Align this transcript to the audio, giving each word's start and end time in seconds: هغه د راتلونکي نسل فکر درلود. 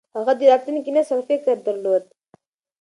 هغه 0.17 0.33
د 0.39 0.41
راتلونکي 0.51 0.91
نسل 0.97 1.19
فکر 1.29 1.55
درلود. 1.67 2.03